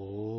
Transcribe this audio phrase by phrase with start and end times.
[0.00, 0.29] โอ้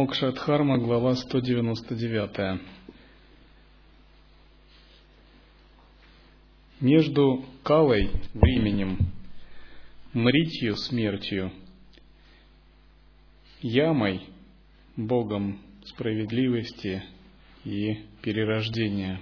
[0.00, 2.58] Мокшадхарма, глава 199.
[6.80, 8.96] Между Калой, временем,
[10.14, 11.52] Мритью, смертью,
[13.60, 14.22] Ямой,
[14.96, 17.02] Богом справедливости
[17.66, 19.20] и перерождения,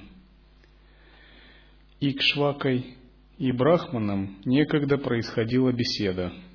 [1.98, 2.94] Икшвакой
[3.36, 6.32] и Брахманом некогда происходила беседа–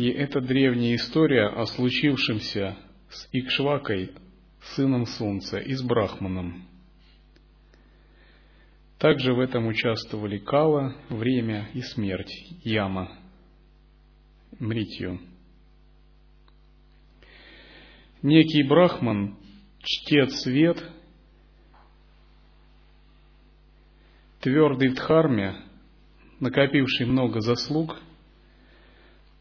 [0.00, 2.74] И это древняя история о случившемся
[3.10, 4.12] с Икшвакой,
[4.74, 6.66] сыном Солнца, и с Брахманом.
[8.98, 12.32] Также в этом участвовали Кала, время и смерть,
[12.64, 13.14] Яма,
[14.58, 15.20] Мритью.
[18.22, 19.36] Некий Брахман,
[19.82, 20.82] чтец свет,
[24.40, 25.56] твердый в дхарме,
[26.40, 28.00] накопивший много заслуг–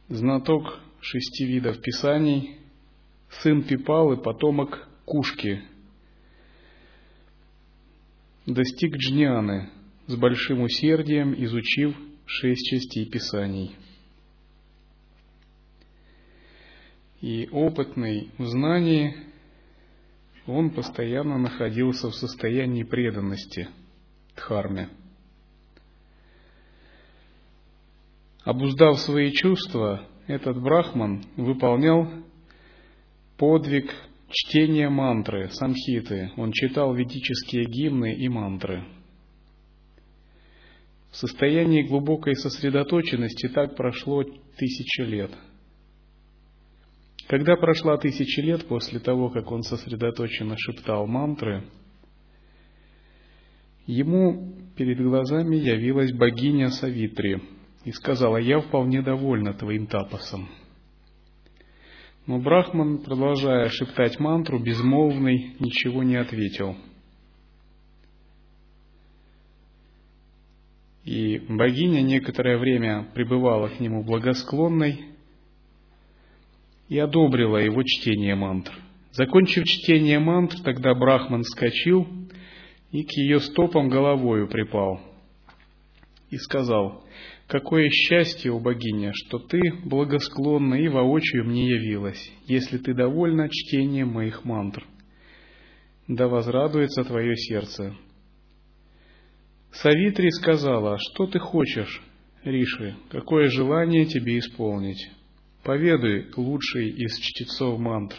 [0.10, 2.58] знаток шести видов писаний,
[3.30, 5.64] сын Пипалы, потомок Кушки,
[8.46, 9.70] достиг джняны
[10.08, 13.76] с большим усердием, изучив шесть частей писаний.
[17.22, 19.16] И опытный в знании,
[20.46, 23.70] он постоянно находился в состоянии преданности
[24.36, 24.90] Дхарме–
[28.50, 32.08] Обуздав свои чувства, этот брахман выполнял
[33.38, 33.94] подвиг
[34.32, 36.32] чтения мантры, самхиты.
[36.36, 38.86] Он читал ведические гимны и мантры.
[41.12, 45.30] В состоянии глубокой сосредоточенности так прошло тысячи лет.
[47.28, 51.66] Когда прошла тысячи лет после того, как он сосредоточенно шептал мантры,
[53.86, 57.44] ему перед глазами явилась богиня Савитри–
[57.84, 60.50] и сказала, я вполне довольна твоим тапосом.
[62.26, 66.76] Но Брахман, продолжая шептать мантру, безмолвный, ничего не ответил.
[71.06, 75.06] И богиня некоторое время пребывала к нему благосклонной
[76.88, 78.74] и одобрила его чтение мантр.
[79.12, 82.08] Закончив чтение мантр, тогда Брахман вскочил
[82.92, 85.02] и к ее стопам головою припал
[86.30, 87.04] и сказал,
[87.50, 94.10] Какое счастье, о богиня, что ты благосклонна и воочию мне явилась, если ты довольна чтением
[94.10, 94.86] моих мантр.
[96.08, 97.96] Да возрадуется твое сердце.
[99.72, 102.04] Савитри сказала, что ты хочешь,
[102.44, 105.10] Риши, какое желание тебе исполнить.
[105.64, 108.18] Поведай лучший из чтецов мантр.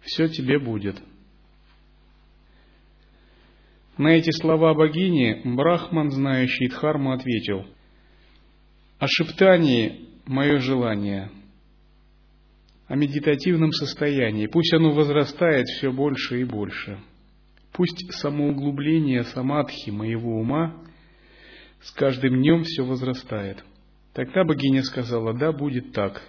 [0.00, 0.96] Все тебе будет.
[3.98, 7.66] На эти слова богини Брахман, знающий Дхарму, ответил–
[9.00, 11.30] о шептании мое желание,
[12.86, 14.46] о медитативном состоянии.
[14.46, 17.00] Пусть оно возрастает все больше и больше.
[17.72, 20.84] Пусть самоуглубление самадхи моего ума
[21.80, 23.64] с каждым днем все возрастает.
[24.12, 26.22] Тогда богиня сказала, да, будет так.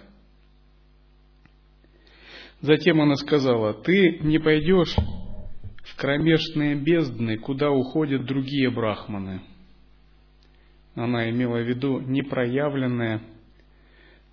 [2.62, 4.96] Затем она сказала, ты не пойдешь
[5.84, 9.42] в кромешные бездны, куда уходят другие брахманы–
[10.94, 13.20] она имела в виду непроявленные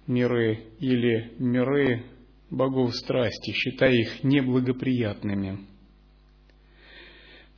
[0.07, 2.03] миры или миры
[2.49, 5.59] богов страсти, считая их неблагоприятными.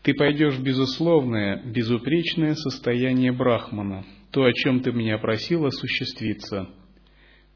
[0.03, 6.69] Ты пойдешь в безусловное, безупречное состояние Брахмана, то, о чем ты меня просил, осуществиться.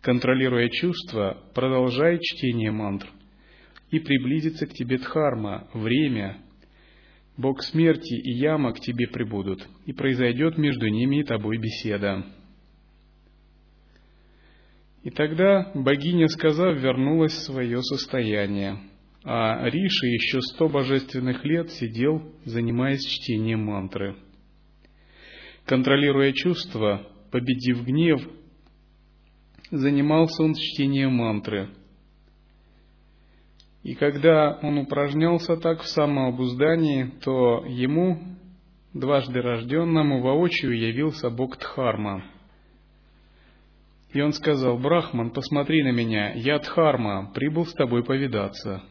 [0.02, 3.08] Контролируя чувства, продолжай чтение мантр,
[3.90, 6.38] и приблизится к тебе Дхарма, время,
[7.38, 12.26] Бог смерти и яма к тебе прибудут, и произойдет между ними и тобой беседа.
[15.04, 18.80] И тогда богиня, сказав, вернулась в свое состояние,
[19.24, 24.16] а Риши еще сто божественных лет сидел, занимаясь чтением мантры.
[25.66, 28.22] Контролируя чувства, победив гнев,
[29.72, 31.70] занимался он чтением мантры.
[33.86, 38.18] И когда он упражнялся так в самообуздании, то ему,
[38.96, 42.26] дважды рожденному, воочию явился Бог Дхарма.
[44.12, 48.82] И он сказал, «Брахман, посмотри на меня, я Дхарма, прибыл с тобой повидаться»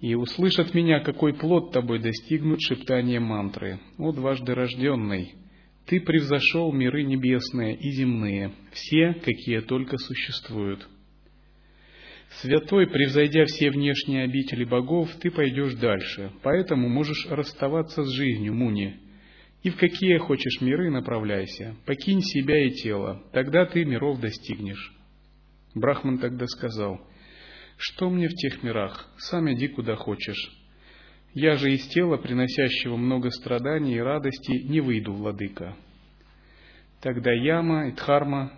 [0.00, 3.78] и услышат меня, какой плод тобой достигнут шептания мантры.
[3.98, 5.36] О, дважды рожденный,
[5.86, 10.86] ты превзошел миры небесные и земные, все, какие только существуют.
[12.40, 18.96] Святой, превзойдя все внешние обители богов, ты пойдешь дальше, поэтому можешь расставаться с жизнью, Муни,
[19.62, 24.92] и в какие хочешь миры направляйся, покинь себя и тело, тогда ты миров достигнешь.
[25.74, 27.00] Брахман тогда сказал—
[27.84, 29.08] что мне в тех мирах?
[29.18, 30.52] Сам иди куда хочешь.
[31.34, 35.74] Я же из тела, приносящего много страданий и радости, не выйду, владыка.
[37.00, 38.52] Тогда Яма и Дхарма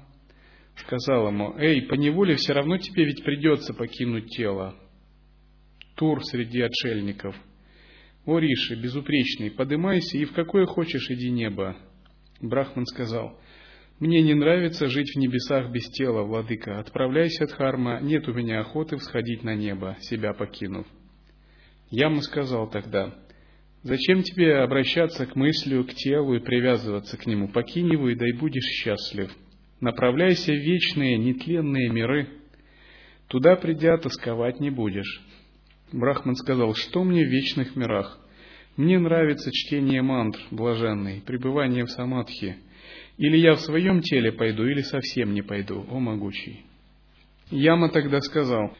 [0.76, 4.74] сказал ему, «Эй, по неволе все равно тебе ведь придется покинуть тело.
[5.94, 7.36] Тур среди отшельников.
[8.26, 11.76] О, Риши, безупречный, подымайся и в какое хочешь иди небо».
[12.40, 13.38] Брахман сказал,
[14.00, 16.80] мне не нравится жить в небесах без тела, владыка.
[16.80, 20.86] Отправляйся, Дхарма, нет у меня охоты всходить на небо, себя покинув.
[21.90, 23.14] Яма сказал тогда,
[23.84, 27.48] Зачем тебе обращаться к мыслю, к телу и привязываться к нему?
[27.48, 29.30] Покинь его, и дай будешь счастлив.
[29.84, 32.26] Направляйся в вечные, нетленные миры.
[33.28, 35.20] Туда, придя, тосковать не будешь.
[35.92, 38.18] Брахман сказал, что мне в вечных мирах?
[38.78, 42.56] Мне нравится чтение мантр, блаженный, пребывание в самадхи,
[43.18, 46.64] или я в своем теле пойду, или совсем не пойду, о могучий.
[47.50, 48.74] Яма тогда сказал,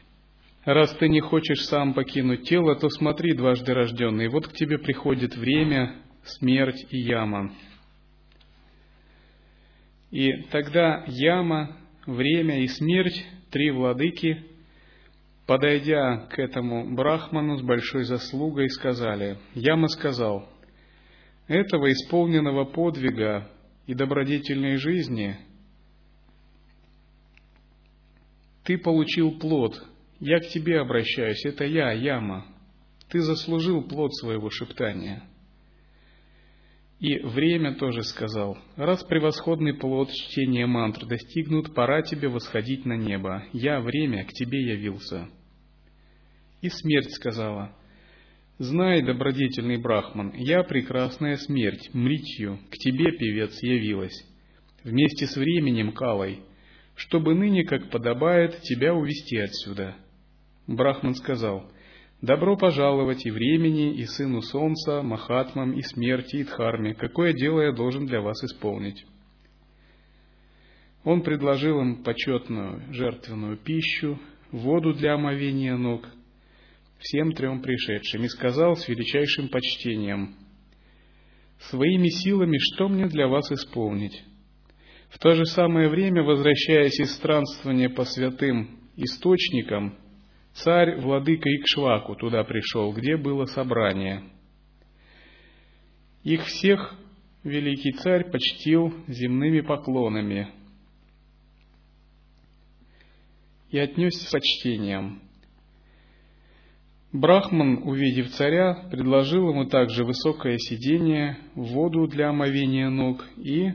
[0.63, 5.35] раз ты не хочешь сам покинуть тело, то смотри, дважды рожденный, вот к тебе приходит
[5.35, 7.53] время, смерть и яма.
[10.15, 11.75] И тогда яма,
[12.05, 14.45] время и смерть, три владыки,
[15.45, 20.47] подойдя к этому брахману с большой заслугой, сказали, Яма сказал,
[21.47, 23.51] этого исполненного подвига
[23.87, 25.35] и добродетельной жизни,
[28.63, 29.85] ты получил плод.
[30.21, 32.45] Я к тебе обращаюсь, это я, Яма.
[33.09, 35.23] Ты заслужил плод своего шептания.
[36.99, 43.43] И время тоже сказал, раз превосходный плод чтения мантр достигнут, пора тебе восходить на небо.
[43.51, 45.27] Я, время, к тебе явился.
[46.61, 47.75] И смерть сказала,
[48.57, 54.15] Знай, добродетельный брахман, я прекрасная смерть, мритью, к тебе, певец, явилась,
[54.81, 56.39] вместе с временем калой,
[56.95, 59.95] чтобы ныне, как подобает, тебя увести отсюда.
[60.67, 61.69] Брахман сказал,
[62.25, 67.71] Добро пожаловать и времени, и сыну солнца, Махатмам, и смерти, и Дхарме, какое дело я
[67.71, 69.05] должен для вас исполнить.
[71.03, 74.19] Он предложил им почетную жертвенную пищу,
[74.51, 76.09] воду для омовения ног—
[76.97, 80.33] всем трем пришедшим и сказал с величайшим почтением,
[81.69, 84.23] «Своими силами что мне для вас исполнить?»
[85.09, 89.99] В то же самое время, возвращаясь из странствования по святым источникам,
[90.55, 94.23] царь, владыка Икшваку туда пришел, где было собрание.
[96.23, 96.95] Их всех
[97.43, 100.49] великий царь почтил земными поклонами
[103.69, 105.21] и отнесся с почтением.
[107.11, 113.71] Брахман, увидев царя, предложил ему также высокое сиденье, воду для омовения ног и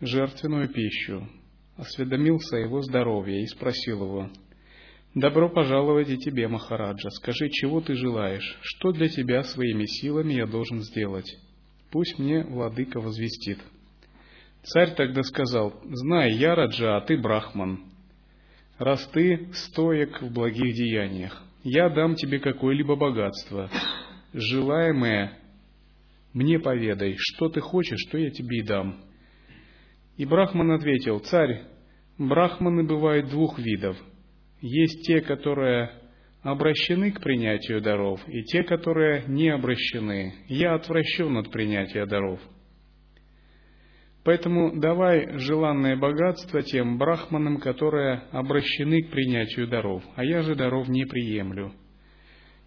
[0.00, 1.28] жертвенную пищу.
[1.76, 4.30] Осведомился о его здоровье и спросил его,
[5.20, 10.46] «Добро пожаловать и тебе, Махараджа, скажи, чего ты желаешь, что для тебя своими силами я
[10.46, 11.28] должен сделать?
[11.90, 13.58] Пусть мне владыка возвестит».
[14.62, 17.84] Царь тогда сказал, «Знай, я Раджа, а ты Брахман,
[18.78, 23.70] раз ты стоек в благих деяниях я дам тебе какое-либо богатство.
[24.32, 25.38] Желаемое
[26.32, 29.00] мне поведай, что ты хочешь, что я тебе и дам.
[30.16, 31.64] И Брахман ответил, царь,
[32.18, 33.96] брахманы бывают двух видов.
[34.60, 35.92] Есть те, которые
[36.42, 40.34] обращены к принятию даров, и те, которые не обращены.
[40.48, 42.40] Я отвращен от принятия даров.
[44.24, 50.88] Поэтому давай желанное богатство тем брахманам, которые обращены к принятию даров, а я же даров
[50.88, 51.72] не приемлю.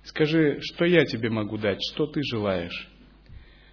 [0.04, 2.90] Скажи, что я тебе могу дать, что ты желаешь?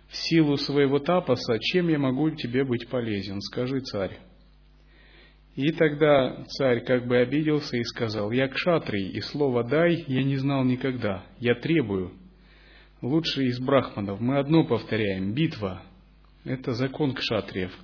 [0.09, 3.41] В силу своего тапаса, чем я могу тебе быть полезен?
[3.41, 4.19] Скажи, царь.
[5.59, 10.37] И тогда царь как бы обиделся и сказал, я кшатрий, и слово «дай» я не
[10.37, 12.13] знал никогда, я требую.
[13.03, 15.83] Лучше из брахманов мы одно повторяем, битва,
[16.45, 17.77] это закон кшатриев.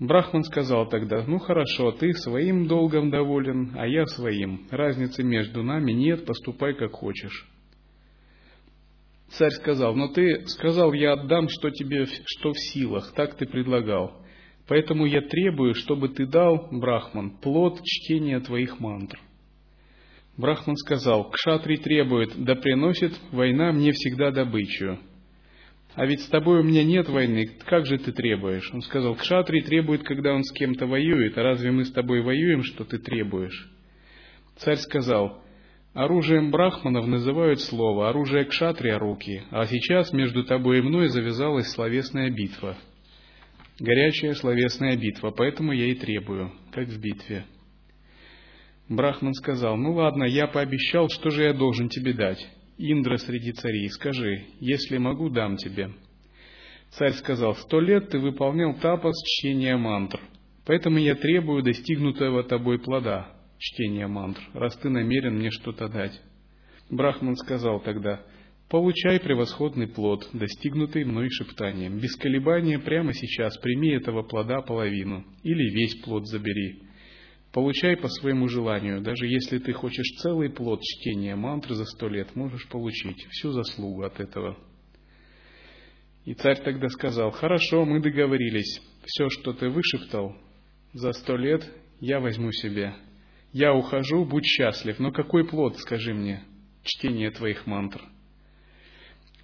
[0.00, 4.66] Брахман сказал тогда, ну хорошо, ты своим долгом доволен, а я своим.
[4.70, 7.46] Разницы между нами нет, поступай как хочешь.
[9.28, 14.22] Царь сказал, но ты сказал, я отдам, что тебе, что в силах, так ты предлагал.
[14.68, 19.20] Поэтому я требую, чтобы ты дал, Брахман, плод чтения твоих мантр.
[20.36, 24.98] Брахман сказал, кшатри требует, да приносит война мне всегда добычу.
[25.94, 28.70] А ведь с тобой у меня нет войны, как же ты требуешь?
[28.74, 32.62] Он сказал, кшатри требует, когда он с кем-то воюет, а разве мы с тобой воюем,
[32.64, 33.70] что ты требуешь?
[34.56, 35.42] Царь сказал,
[35.94, 42.30] оружием брахманов называют слово, оружие кшатрия– руки, а сейчас между тобой и мной завязалась словесная
[42.30, 42.76] битва.
[43.78, 47.44] Горячая словесная битва, поэтому я и требую, как в битве.
[48.88, 52.38] Брахман сказал, ну ладно, я пообещал, что же я должен тебе дать?
[52.78, 55.90] Индра среди царей, скажи, если могу, дам тебе.
[56.90, 60.20] Царь сказал, сто лет ты выполнял тапас чтения мантр,
[60.64, 63.28] поэтому я требую достигнутого тобой плода,
[63.58, 66.18] чтения мантр, раз ты намерен мне что-то дать.
[66.88, 68.22] Брахман сказал тогда,
[68.68, 71.98] получай превосходный плод, достигнутый мной шептанием.
[71.98, 76.82] Без колебания прямо сейчас прими этого плода половину, или весь плод забери.
[77.52, 82.36] Получай по своему желанию, даже если ты хочешь целый плод чтения мантры за сто лет,
[82.36, 84.58] можешь получить всю заслугу от этого.
[86.26, 90.36] И царь тогда сказал, хорошо, мы договорились, все, что ты вышептал
[90.92, 91.62] за сто лет,
[92.00, 92.94] я возьму себе.
[93.52, 96.44] Я ухожу, будь счастлив, но какой плод, скажи мне,
[96.82, 98.02] чтение твоих мантр?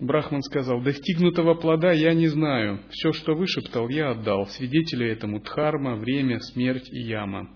[0.03, 5.95] Брахман сказал, достигнутого плода я не знаю, все, что вышептал, я отдал, свидетели этому Дхарма,
[5.95, 7.49] время, смерть и яма.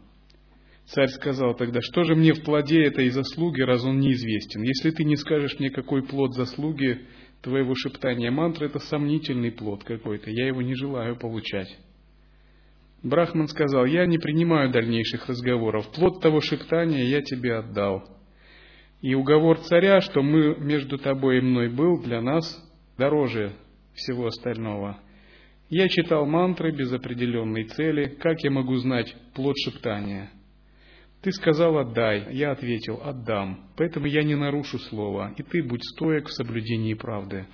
[0.85, 4.63] Царь сказал тогда, что же мне в плоде этой заслуги, раз он неизвестен?
[4.63, 7.01] Если ты не скажешь мне, какой плод заслуги
[7.43, 11.77] твоего шептания мантры, это сомнительный плод какой-то, я его не желаю получать.
[13.03, 18.05] Брахман сказал, я не принимаю дальнейших разговоров, плод того шептания я тебе отдал.
[19.07, 22.45] И уговор царя, что мы между тобой и мной был, для нас
[22.99, 23.53] дороже
[23.95, 24.99] всего остального.
[25.71, 30.33] Я читал мантры без определенной цели, как я могу знать плод шептания?
[31.23, 36.27] Ты сказал «отдай», я ответил «отдам», поэтому я не нарушу слова, и ты будь стоек
[36.27, 37.47] в соблюдении правды.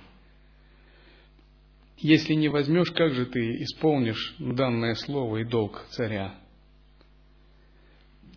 [1.99, 6.33] Если не возьмешь, как же ты исполнишь данное слово и долг царя?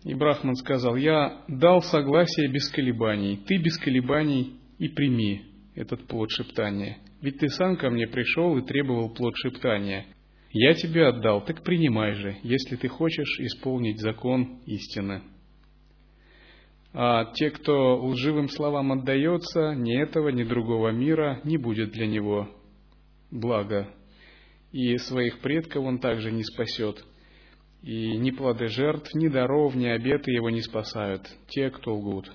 [0.07, 5.41] И Брахман сказал, я дал согласие без колебаний, ты без колебаний и прими
[5.75, 6.99] этот плод шептания.
[7.21, 10.05] Ведь ты сам ко мне пришел и требовал плод шептания.
[10.53, 15.23] Я тебе отдал, так принимай же, если ты хочешь исполнить закон истины.
[16.93, 22.47] А те, кто лживым словам отдается, ни этого, ни другого мира не будет для него
[23.29, 23.93] блага.
[24.71, 27.03] И своих предков он также не спасет.
[27.83, 32.31] И ни плоды жертв, ни даров, ни обеты его не спасают, те, кто лгут.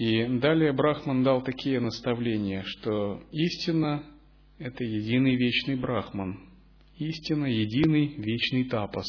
[0.00, 4.02] И далее Брахман дал такие наставления, что истина–
[4.58, 6.40] это единый вечный Брахман,
[6.96, 9.04] истина– единый вечный тапас.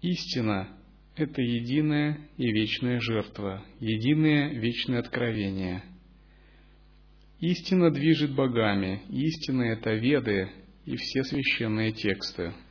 [0.00, 0.68] Истина–
[1.16, 5.82] это единая и вечная жертва, единое вечное откровение.
[7.40, 10.48] Истина движет богами, истина– это веды
[10.84, 12.52] и все священные тексты–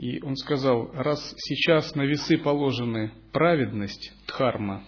[0.00, 4.82] И он сказал, раз сейчас на весы положены праведность, дхарма,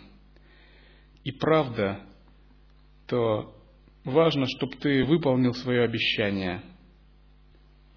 [1.23, 2.01] и правда,
[3.07, 3.55] то
[4.05, 6.63] важно, чтобы ты выполнил свое обещание.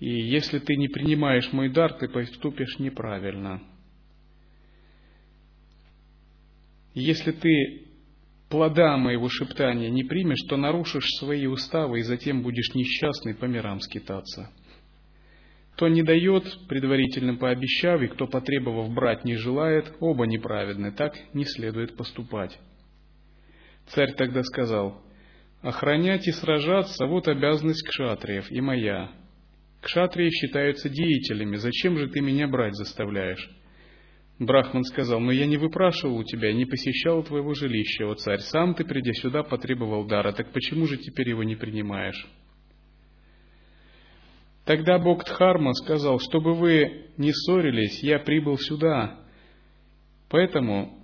[0.01, 3.63] И если ты не принимаешь мой дар, ты поступишь неправильно.
[6.93, 7.84] Если ты
[8.49, 13.79] плода моего шептания не примешь, то нарушишь свои уставы и затем будешь несчастный по мирам
[13.79, 14.49] скитаться.
[15.75, 21.43] Кто не дает, предварительно пообещав, и кто, потребовав брать, не желает, оба неправедны, так не
[21.43, 22.57] следует поступать.
[23.87, 25.01] Царь тогда сказал,
[25.61, 29.11] «Охранять и сражаться– вот обязанность кшатриев и моя.
[29.81, 33.49] Кшатрии считаются деятелями, зачем же ты меня брать заставляешь?»
[34.37, 38.75] Брахман сказал, «Но я не выпрашивал у тебя, не посещал твоего жилища, о царь, сам
[38.75, 42.27] ты, придя сюда, потребовал дара, так почему же теперь его не принимаешь?»
[44.65, 49.19] Тогда Бог Дхарма сказал, чтобы вы не ссорились, я прибыл сюда.
[50.27, 50.99] Поэтому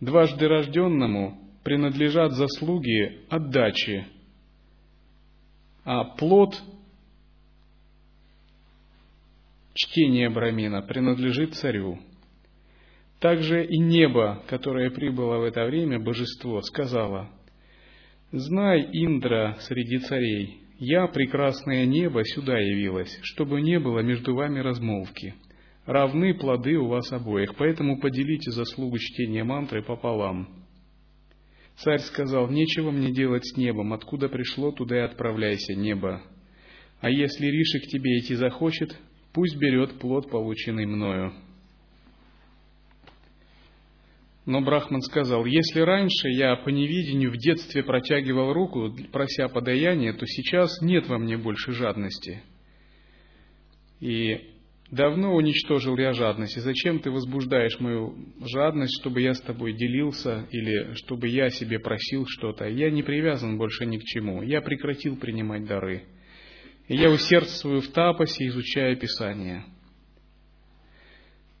[0.00, 4.06] дважды рожденному принадлежат заслуги отдачи,
[5.84, 6.60] а плод
[9.74, 12.00] чтения Брамина принадлежит царю.
[13.22, 17.30] Также и небо, которое прибыло в это время, божество, сказала,
[18.32, 25.34] Знай, Индра, среди царей, я, прекрасное небо, сюда явилась, чтобы не было между вами размолвки.
[25.86, 30.66] Равны плоды у вас обоих, поэтому поделите заслугу чтения мантры пополам.
[31.76, 36.22] Царь сказал, нечего мне делать с небом, откуда пришло, туда и отправляйся, небо.
[37.00, 38.98] А если Риши к тебе идти захочет,
[39.32, 41.32] пусть берет плод, полученный мною.
[44.44, 50.26] Но Брахман сказал, если раньше я по невидению в детстве протягивал руку, прося подаяния, то
[50.26, 52.42] сейчас нет во мне больше жадности.
[54.00, 54.40] И
[54.90, 56.56] давно уничтожил я жадность.
[56.56, 58.16] И зачем ты возбуждаешь мою
[58.52, 62.66] жадность, чтобы я с тобой делился или чтобы я себе просил что-то?
[62.66, 64.42] Я не привязан больше ни к чему.
[64.42, 66.02] Я прекратил принимать дары.
[66.88, 69.64] И я усердствую в тапосе, изучая Писание.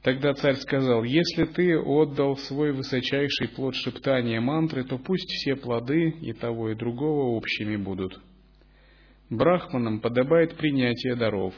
[0.02, 6.10] Тогда царь сказал, если ты отдал свой высочайший плод шептания мантры, то пусть все плоды
[6.20, 8.20] и того и другого общими будут.
[9.30, 11.54] Брахманам подобает принятие даров,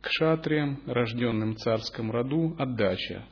[0.00, 3.26] к шатриям, рожденным в царском роду, отдача.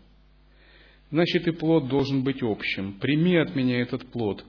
[1.11, 3.00] Значит, и плод должен быть общим.
[3.00, 4.45] Прими от меня этот плод.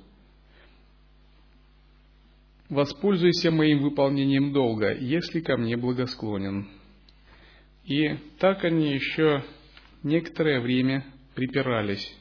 [2.69, 6.67] Воспользуйся моим выполнением долга, если ко мне благосклонен.
[7.85, 9.43] И так они еще
[10.03, 11.05] некоторое время
[11.35, 12.17] припирались.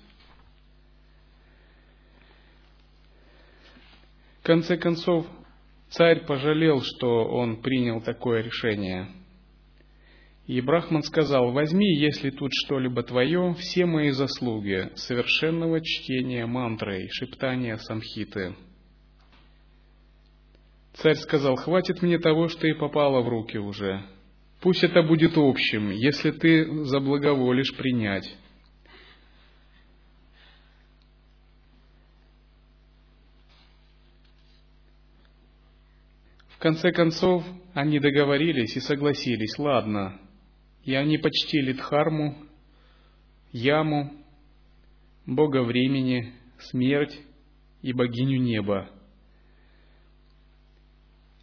[4.41, 5.27] В конце концов,
[5.91, 9.09] царь пожалел, что он принял такое решение.
[10.47, 17.09] И Брахман сказал, возьми, если тут что-либо твое, все мои заслуги совершенного чтения мантры и
[17.09, 18.57] шептания самхиты.
[20.95, 24.05] Царь сказал, хватит мне того, что и попало в руки уже.
[24.61, 28.37] Пусть это будет общим, если ты заблаговолишь принять.
[36.49, 40.21] В конце концов, они договорились и согласились, ладно,
[40.85, 42.37] и они почтили Дхарму,
[43.53, 44.13] Яму,
[45.25, 47.19] Бога времени, смерть
[47.81, 48.91] и богиню неба.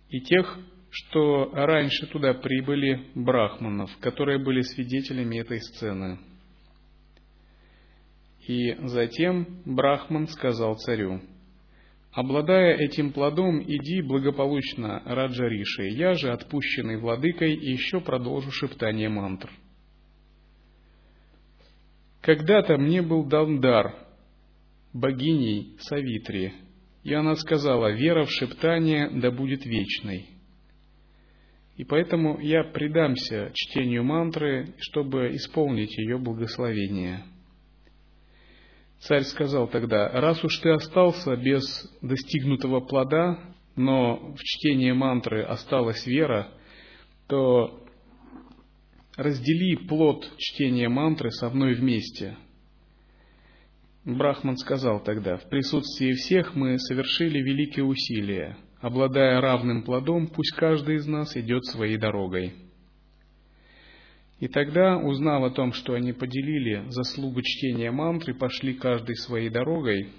[0.09, 0.59] И тех,
[0.97, 6.17] что раньше туда прибыли брахманов, которые были свидетелями этой сцены.
[8.47, 11.21] И затем Брахман сказал царю,
[12.13, 19.51] «Обладая этим плодом, иди благополучно, Раджариши, я же, отпущенный владыкой, еще продолжу шептание мантр».
[22.21, 23.93] Когда-то мне был дан дар
[24.93, 26.53] богиней Савитри,
[27.03, 30.36] и она сказала, «Вера в шептание да будет вечной».
[31.77, 37.23] И поэтому я предамся чтению мантры, чтобы исполнить ее благословение.
[38.99, 41.63] Царь сказал тогда, раз уж ты остался без
[42.01, 43.39] достигнутого плода,
[43.75, 46.47] но в чтении мантры осталась вера,
[47.27, 47.85] то
[49.15, 52.37] раздели плод чтения мантры со мной вместе.
[54.03, 60.97] Брахман сказал тогда, в присутствии всех мы совершили великие усилия– Обладая равным плодом, пусть каждый
[60.97, 62.53] из нас идет своей дорогой.
[64.39, 70.09] И тогда, узнав о том, что они поделили заслугу чтения мантры, пошли каждый своей дорогой,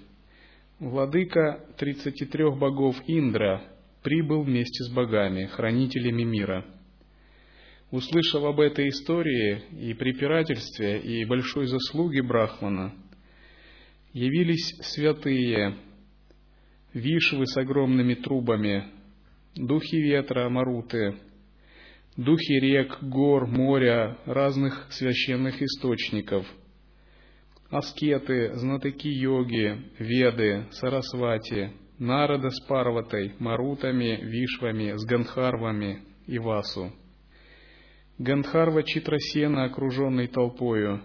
[0.79, 3.63] владыка 33 богов Индра
[4.03, 6.65] прибыл вместе с богами, хранителями мира.
[7.91, 12.93] Услышав об этой истории и препирательстве, и большой заслуге Брахмана,
[14.11, 15.77] явились святые
[16.93, 18.85] вишвы с огромными трубами,
[19.55, 21.15] духи ветра, маруты,
[22.17, 26.45] духи рек, гор, моря, разных священных источников,
[27.69, 36.91] аскеты, знатоки йоги, веды, сарасвати, народа с парватой, марутами, вишвами, с гандхарвами и васу.
[38.17, 41.01] Гандхарва Читрасена, окруженный толпою,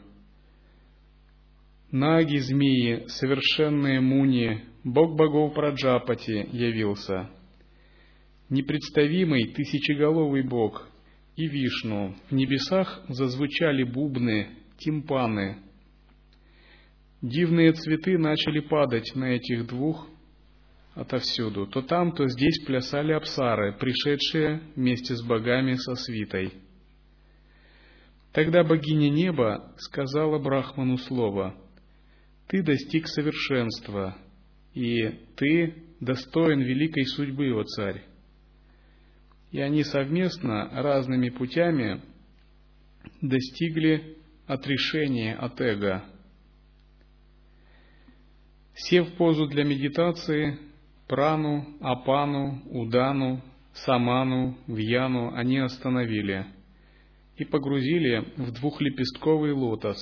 [1.93, 7.31] наги змеи, совершенные муни, Бог богов Праджапати явился,
[8.51, 10.87] непредставимый тысячеголовый Бог
[11.37, 12.15] и Вишну.
[12.29, 15.59] В небесах зазвучали бубны, тимпаны.
[17.23, 20.07] Дивные цветы начали падать на этих двух
[20.95, 21.67] отовсюду.
[21.67, 26.53] То там, то здесь плясали абсары, пришедшие вместе с богами со свитой.
[28.33, 31.55] Тогда богиня неба сказала Брахману слово,
[32.49, 34.19] «Ты достиг совершенства,
[34.75, 38.03] и ты достоин великой судьбы, о царь.
[39.53, 42.03] И они совместно разными путями
[43.21, 46.05] достигли отрешения от эго.
[48.75, 50.59] Сев позу для медитации,
[51.07, 56.47] Прану, Апану, Удану, Саману, Вьяну они остановили
[57.37, 59.99] и погрузили в двухлепестковый лотос,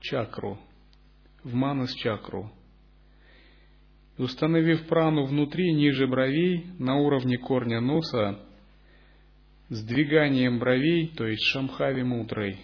[0.00, 0.58] чакру,
[1.44, 2.50] в манас-чакру.
[4.18, 8.40] Установив прану внутри, ниже бровей, на уровне корня носа,
[9.68, 12.58] с двиганием бровей, то есть шамхави мудрой,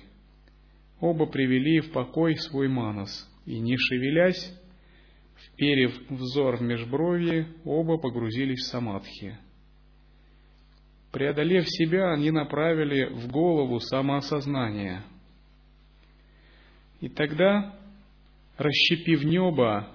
[1.00, 4.58] оба привели в покой свой манас, и, не шевелясь,
[5.36, 9.36] вперев взор в межбровье, оба погрузились в самадхи.
[11.10, 15.02] Преодолев себя, они направили в голову самоосознание.
[17.00, 17.78] И тогда,
[18.56, 19.88] расщепив небо,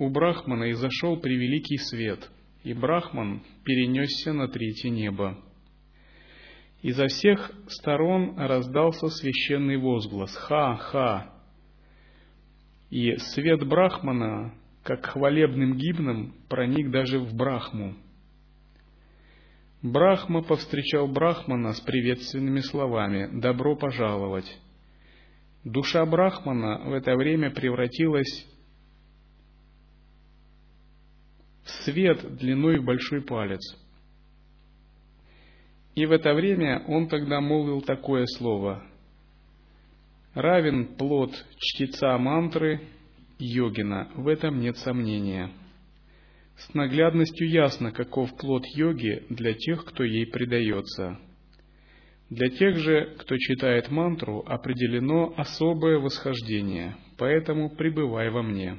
[0.00, 2.30] у Брахмана изошел превеликий свет,
[2.64, 5.38] и Брахман перенесся на третье небо.
[6.80, 11.30] Изо всех сторон раздался священный возглас «Ха-ха!»
[12.88, 17.94] И свет Брахмана, как хвалебным гимном, проник даже в Брахму.
[19.82, 24.50] Брахма повстречал Брахмана с приветственными словами «Добро пожаловать!».
[25.62, 28.46] Душа Брахмана в это время превратилась
[31.59, 33.60] в свет длиной в большой палец–
[35.94, 38.82] и в это время он тогда молвил такое слово.
[40.34, 42.80] Равен плод чтеца мантры
[43.38, 45.50] йогина, в этом нет сомнения.
[46.56, 51.18] С наглядностью ясно, каков плод йоги для тех, кто ей предается.
[52.28, 58.78] Для тех же, кто читает мантру, определено особое восхождение, поэтому пребывай во мне.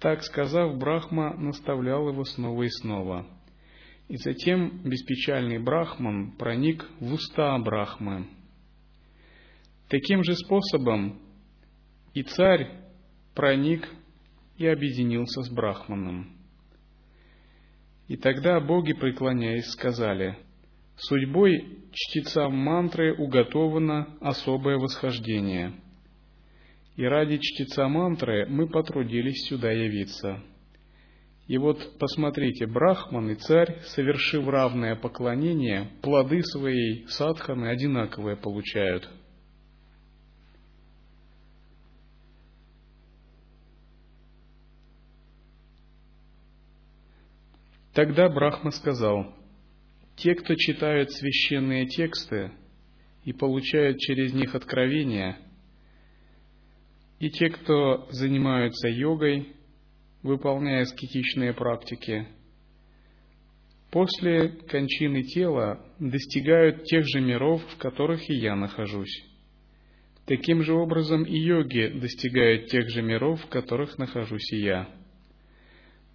[0.00, 3.26] Так сказав, Брахма наставлял его снова и снова–
[4.08, 8.28] и затем беспечальный Брахман проник в уста Брахмы.
[9.88, 11.20] Таким же способом
[12.12, 12.70] и царь
[13.34, 13.88] проник
[14.56, 16.36] и объединился с Брахманом.
[18.06, 20.38] И тогда боги, преклоняясь, сказали,
[20.96, 25.74] «Судьбой чтецам мантры уготовано особое восхождение,
[26.96, 30.42] и ради чтеца мантры мы потрудились сюда явиться».
[31.46, 39.10] И вот посмотрите, Брахман и царь, совершив равное поклонение, плоды своей садханы одинаковые получают.
[47.92, 49.34] Тогда Брахма сказал,
[50.16, 52.52] те, кто читают священные тексты
[53.24, 55.38] и получают через них откровения,
[57.24, 59.54] и те, кто занимаются йогой,
[60.22, 62.28] выполняя аскетичные практики,
[63.90, 69.24] после кончины тела достигают тех же миров, в которых и я нахожусь.
[70.26, 74.86] Таким же образом и йоги достигают тех же миров, в которых нахожусь и я.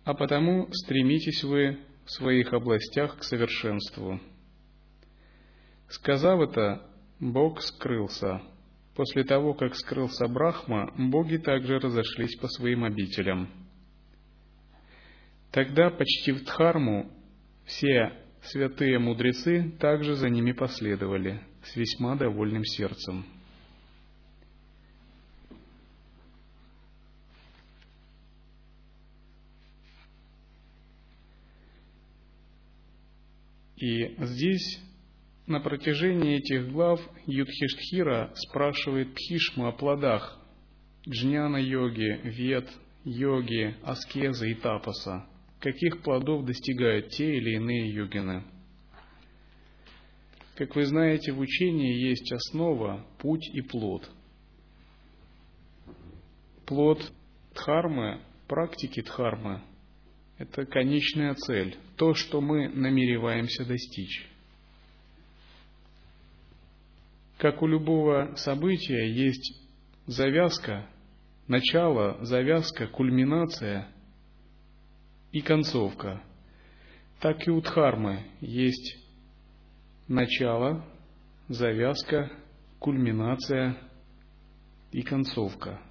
[0.04, 4.20] А потому стремитесь вы в своих областях к совершенству.
[5.88, 6.88] Сказав это,
[7.20, 8.44] Бог скрылся.
[9.00, 13.50] После того, как скрылся Брахма, боги также разошлись по своим обителям.
[15.54, 17.10] Тогда, почтив Дхарму,
[17.64, 23.26] все святые мудрецы также за ними последовали с весьма довольным сердцем.
[33.78, 34.89] И здесь
[35.50, 40.40] на протяжении этих глав Юдхиштхира спрашивает Пхишму о плодах
[41.08, 42.70] джняна-йоги, вед,
[43.04, 45.26] йоги, аскезы и тапаса–
[45.60, 48.44] каких плодов достигают те или иные йогины.
[50.56, 54.10] Как вы знаете, в учении есть основа, путь и плод.
[56.66, 57.12] Плод
[57.54, 59.62] дхармы, практики дхармы–
[60.38, 64.28] это конечная цель, то, что мы намереваемся достичь.
[67.40, 69.60] Как у любого события есть
[70.06, 70.86] завязка,
[71.48, 73.88] начало, завязка, кульминация–
[75.32, 76.22] и концовка.
[77.20, 78.98] Так и у Дхармы есть
[80.08, 80.86] начало,
[81.48, 82.32] завязка,
[82.80, 83.78] кульминация
[84.92, 85.82] и концовка.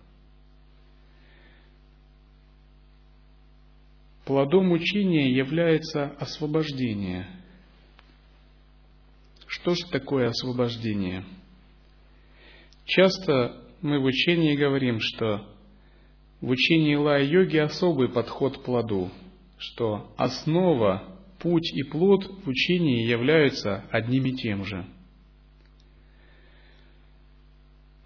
[4.25, 7.27] Плодом учения является освобождение.
[9.61, 11.25] Что же такое освобождение?
[12.85, 15.47] Часто мы в учении говорим, что
[16.41, 19.11] в учении лая-йоги особый подход к плоду–
[19.59, 21.03] что основа,
[21.41, 24.87] путь и плод в учении являются одним и тем же.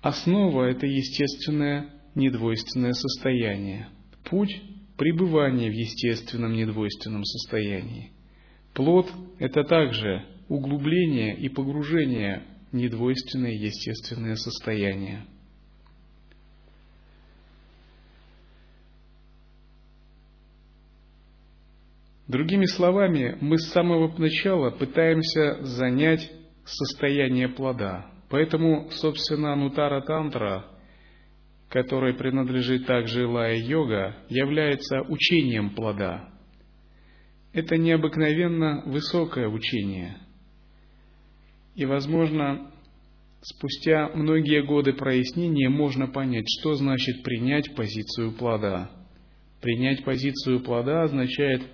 [0.01, 3.89] Основа– это естественное, недвойственное состояние.
[4.25, 4.63] Путь
[4.97, 8.13] пребывание в естественном недвойственном состоянии.
[8.75, 15.25] Плод– это также углубление и погружение в недвойственное естественное состояние.
[22.29, 26.31] Другими словами, мы с самого начала пытаемся занять
[26.65, 28.11] состояние плода.
[28.29, 30.67] Поэтому, собственно, Нутара Тантра,
[31.71, 36.29] которой принадлежит также Лая Йога, является учением плода.
[37.55, 40.19] Это необыкновенно высокое учение.
[41.75, 42.71] И, возможно,
[43.41, 48.91] спустя многие годы прояснения можно понять, что значит принять позицию плода.
[49.61, 51.63] Принять позицию плода означает–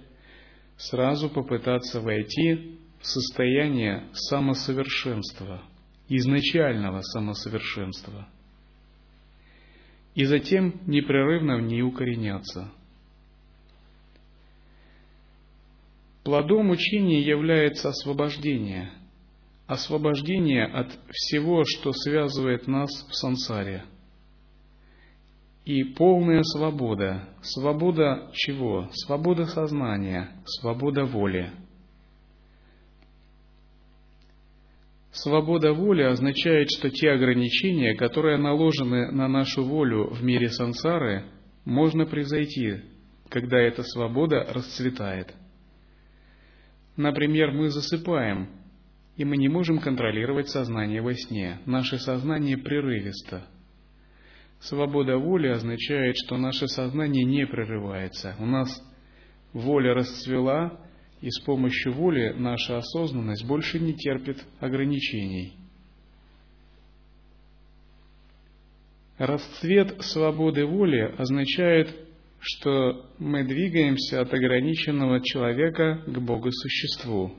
[0.79, 5.63] сразу попытаться войти в состояние самосовершенства,
[6.09, 8.29] изначального самосовершенства,
[10.15, 12.73] и затем непрерывно в ней укореняться.
[16.25, 18.93] Плодом учения является освобождение,
[19.69, 23.85] освобождение от всего, что связывает нас в сансаре–
[25.69, 27.29] и полная свобода.
[27.43, 28.89] Свобода чего?
[28.93, 31.51] Свобода сознания, свобода воли.
[35.11, 41.27] Свобода воли означает, что те ограничения, которые наложены на нашу волю в мире сансары,
[41.67, 42.81] можно превзойти,
[43.29, 45.35] когда эта свобода расцветает.
[46.97, 48.49] Например, мы засыпаем,
[49.19, 51.59] и мы не можем контролировать сознание во сне.
[51.67, 53.47] Наше сознание прерывисто–
[54.61, 58.35] Свобода воли означает, что наше сознание не прерывается.
[58.41, 58.69] У нас
[59.53, 60.81] воля расцвела,
[61.21, 65.55] и с помощью воли наша осознанность больше не терпит ограничений.
[69.17, 71.95] Расцвет свободы воли означает,
[72.41, 77.35] что мы двигаемся от ограниченного человека к Богосуществу.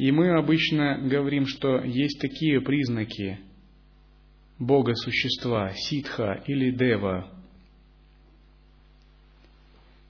[0.00, 3.38] И мы обычно говорим, что есть такие признаки
[4.58, 7.30] Бога-существа, ситха или дева.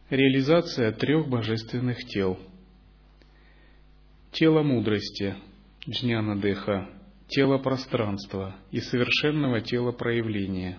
[0.08, 2.38] Реализация трех божественных тел.
[4.30, 5.34] Тело мудрости,
[5.88, 6.88] джняна деха,
[7.26, 10.78] тело пространства и совершенного тела проявления.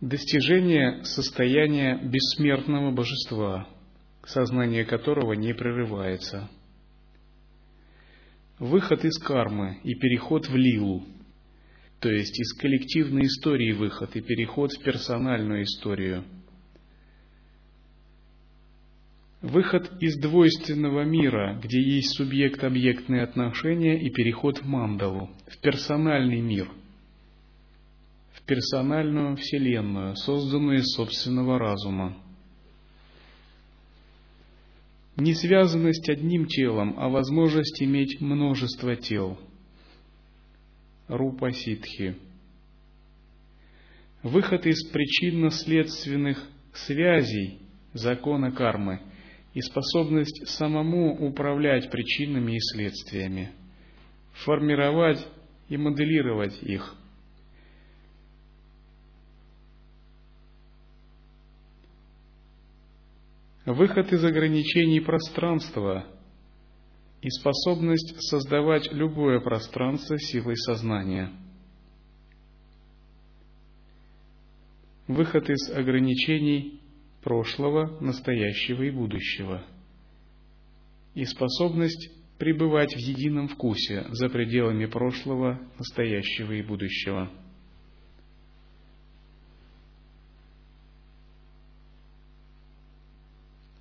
[0.00, 3.68] Достижение состояния бессмертного божества,
[4.24, 6.48] сознание которого не прерывается–
[8.58, 11.04] выход из кармы и переход в лилу,
[12.00, 16.24] то есть из коллективной истории выход и переход в персональную историю.
[19.40, 26.68] Выход из двойственного мира, где есть субъект-объектные отношения, и переход в мандалу, в персональный мир,
[28.48, 32.16] персональную вселенную, созданную из собственного разума
[35.16, 39.36] не связанность одним телом, а возможность иметь множество тел.
[41.08, 42.16] Рупа Ситхи.
[44.22, 46.40] Выход из причинно-следственных
[46.72, 47.58] связей
[47.94, 49.00] закона кармы
[49.54, 53.50] и способность самому управлять причинами и следствиями,
[54.44, 55.26] формировать
[55.68, 56.94] и моделировать их–
[63.72, 66.06] выход из ограничений пространства
[67.20, 71.32] и способность создавать любое пространство силой сознания.
[75.06, 76.80] Выход из ограничений
[77.22, 79.64] прошлого, настоящего и будущего.
[81.14, 87.30] И способность пребывать в едином вкусе за пределами прошлого, настоящего и будущего.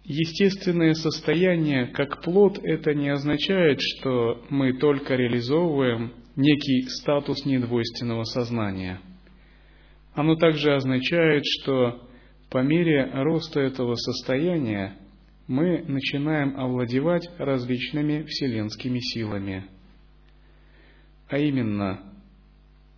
[0.08, 9.02] Естественное состояние как плод это не означает, что мы только реализовываем некий статус недвойственного сознания.
[10.14, 12.08] Оно также означает, что
[12.50, 14.98] по мере роста этого состояния
[15.46, 19.66] мы начинаем овладевать различными вселенскими силами.
[21.28, 22.14] А именно,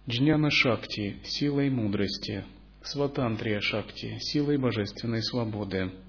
[0.07, 2.43] джняна шакти– силой мудрости,
[2.83, 5.91] сватантрия шакти– силой божественной свободы–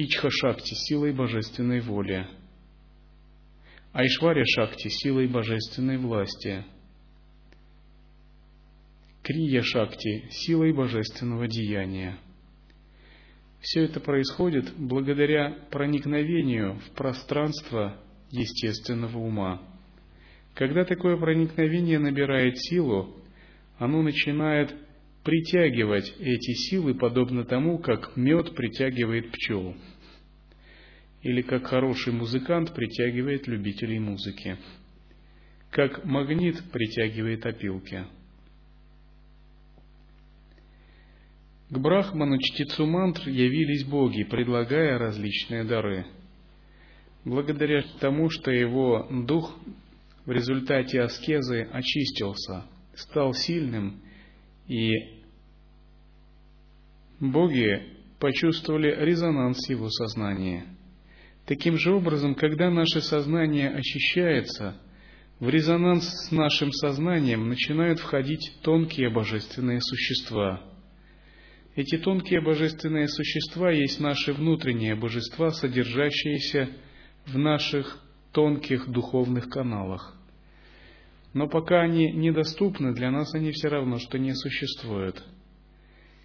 [0.00, 2.24] Ичха Шакти– силой божественной воли.
[3.92, 6.64] Айшваря Шакти– силой божественной власти.
[9.24, 12.16] Крия Шакти– силой божественного деяния.
[13.58, 19.60] Все это происходит благодаря проникновению в пространство естественного ума,
[20.54, 23.16] Когда такое проникновение набирает силу,
[23.78, 24.76] оно начинает
[25.28, 29.76] притягивать эти силы, подобно тому, как мед притягивает пчел,
[31.20, 34.56] или как хороший музыкант притягивает любителей музыки,
[35.70, 38.06] как магнит притягивает опилки.
[41.68, 46.06] К Брахману, чтецу мантр, явились боги, предлагая различные дары.
[47.26, 49.54] Благодаря тому, что его дух
[50.24, 52.64] в результате аскезы очистился,
[52.94, 54.00] стал сильным,
[54.68, 55.17] и
[57.20, 57.82] боги
[58.18, 60.64] почувствовали резонанс его сознания.
[61.46, 64.76] Таким же образом, когда наше сознание очищается,
[65.40, 70.62] в резонанс с нашим сознанием начинают входить тонкие божественные существа.
[71.76, 76.70] Эти тонкие божественные существа есть наши внутренние божества, содержащиеся
[77.24, 78.00] в наших
[78.32, 80.16] тонких духовных каналах.
[81.34, 85.22] Но пока они недоступны, для нас они все равно, что не существуют.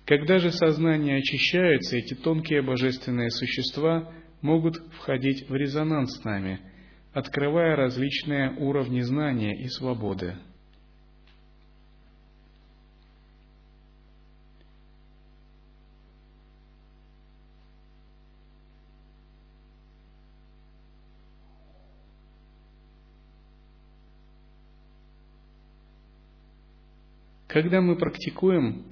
[0.06, 4.12] Когда же сознание очищается, эти тонкие божественные существа
[4.42, 6.60] могут входить в резонанс с нами,
[7.14, 10.36] открывая различные уровни знания и свободы.
[27.48, 28.88] Когда мы практикуем,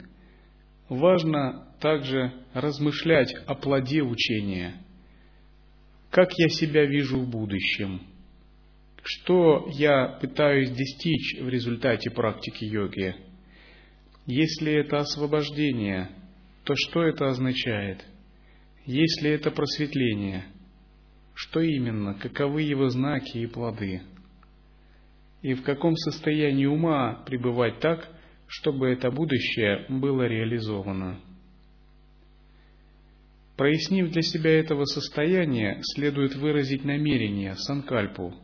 [0.91, 4.75] важно также размышлять о плоде учения.
[6.10, 8.01] Как я себя вижу в будущем?
[9.01, 13.15] Что я пытаюсь достичь в результате практики йоги?
[14.25, 16.10] Если это освобождение,
[16.65, 18.06] то что это означает?
[18.86, 20.43] Если это просветление,
[21.34, 24.01] что именно, каковы его знаки и плоды?
[25.41, 28.10] И в каком состоянии ума пребывать так,
[28.52, 31.22] чтобы это будущее было реализовано.
[33.56, 38.36] Прояснив для себя этого состояния, следует выразить намерение, санкальпу,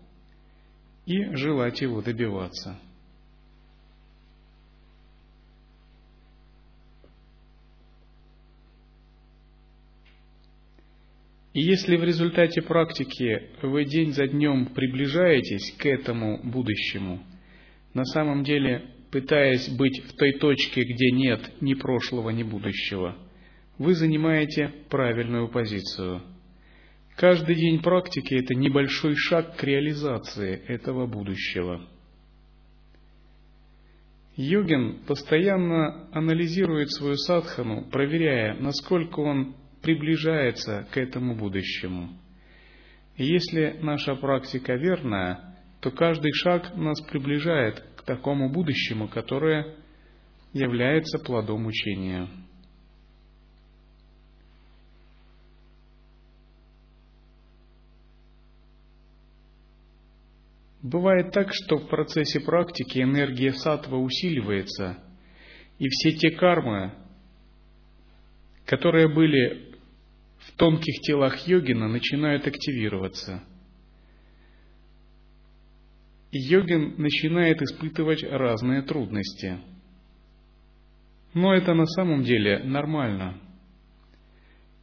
[1.06, 2.80] и желать его добиваться.
[11.52, 17.22] И если в результате практики вы день за днем приближаетесь к этому будущему,
[17.94, 23.16] на самом деле пытаясь быть в той точке, где нет ни прошлого, ни будущего,
[23.78, 26.22] вы занимаете правильную позицию.
[27.16, 31.88] Каждый день практики– это небольшой шаг к реализации этого будущего.
[34.36, 42.10] Йогин постоянно анализирует свою садхану, проверяя, насколько он приближается к этому будущему.
[43.16, 49.76] Если наша практика верная, то каждый шаг нас приближает такому будущему, которое
[50.54, 52.28] является плодом учения.
[60.82, 65.04] Бывает так, что в процессе практики энергия сатва усиливается,
[65.78, 66.94] и все те кармы,
[68.66, 69.76] которые были
[70.38, 73.44] в тонких телах йогина, начинают активироваться–
[76.32, 79.60] йогин начинает испытывать разные трудности.
[81.34, 83.40] Но это на самом деле нормально.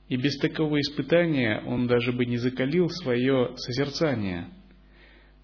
[0.09, 4.49] И без такого испытания он даже бы не закалил свое созерцание.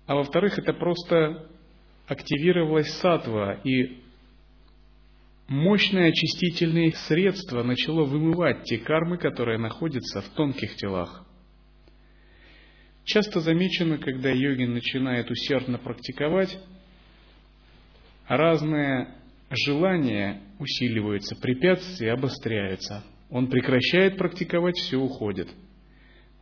[0.07, 1.49] А во-вторых, это просто
[2.07, 4.01] активировалась сатва, и
[5.49, 11.25] мощное очистительное средство начало вымывать те кармы, которые находятся в тонких телах.
[13.05, 16.59] Часто замечено, когда йогин начинает усердно практиковать,
[18.29, 19.15] разные
[19.51, 23.05] желания усиливаются, препятствия обостряются.
[23.31, 25.49] Он прекращает практиковать, все уходит.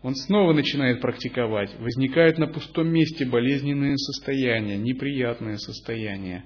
[0.03, 6.45] Он снова начинает практиковать, возникают на пустом месте болезненные состояния, неприятные состояния.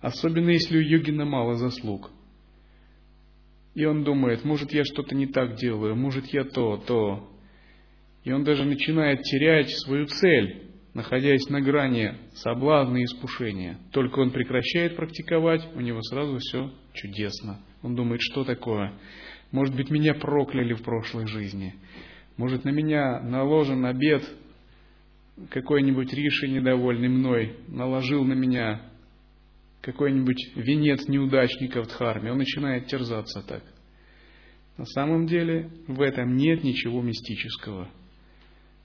[0.00, 2.10] Особенно если у йогина мало заслуг.
[3.74, 7.29] И он думает, может я что-то не так делаю, может я то, то.
[8.24, 13.78] И он даже начинает терять свою цель, находясь на грани соблазна и искушения.
[13.92, 17.60] Только он прекращает практиковать, у него сразу все чудесно.
[17.82, 18.92] Он думает, что такое?
[19.52, 21.74] Может быть, меня прокляли в прошлой жизни.
[22.36, 24.22] Может, на меня наложен обед
[25.48, 28.82] какой-нибудь Риши, недовольный мной, наложил на меня
[29.80, 32.32] какой-нибудь венец неудачника в Дхарме.
[32.32, 33.62] Он начинает терзаться так.
[34.76, 37.88] На самом деле в этом нет ничего мистического–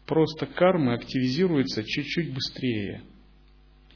[0.06, 3.02] Просто карма активизируется чуть-чуть быстрее.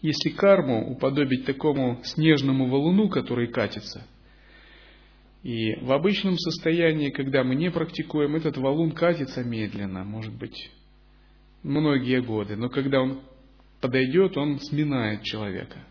[0.02, 4.08] если карму уподобить такому снежному валуну, который катится,
[5.44, 10.72] и в обычном состоянии, когда мы не практикуем, этот валун катится медленно, может быть,
[11.64, 13.22] многие годы, но когда он
[13.82, 15.86] подойдет, он сминает человека.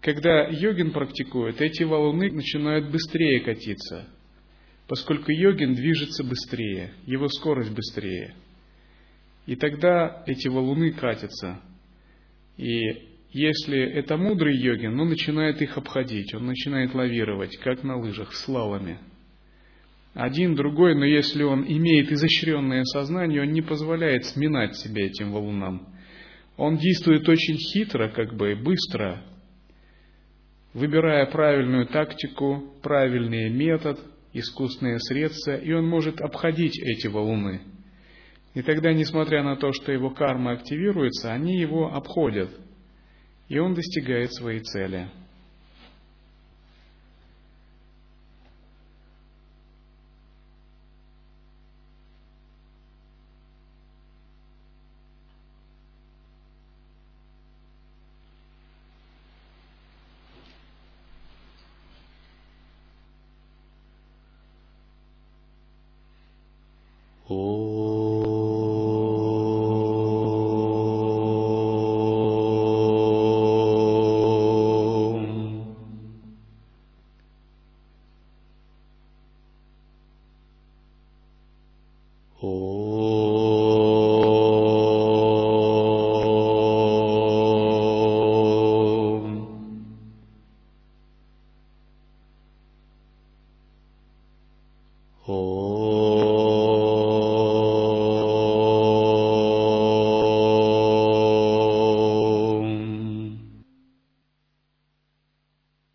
[0.00, 4.08] Когда йогин практикует, эти валуны начинают быстрее катиться,
[4.86, 8.34] поскольку йогин движется быстрее, его скорость быстрее.
[9.46, 11.60] И тогда эти валуны катятся.
[12.56, 12.80] И
[13.30, 18.98] если это мудрый йогин, он начинает их обходить, он начинает лавировать, как на лыжах, слалами.
[20.14, 25.88] Один, другой, но если он имеет изощренное сознание, он не позволяет сминать себя этим валунам.
[26.56, 29.24] Он действует очень хитро, как бы быстро,
[30.72, 33.98] выбирая правильную тактику, правильный метод,
[34.32, 37.60] искусственные средства, и он может обходить эти валуны.
[38.54, 42.50] И тогда, несмотря на то, что его карма активируется, они его обходят,
[43.48, 45.10] и он достигает своей цели.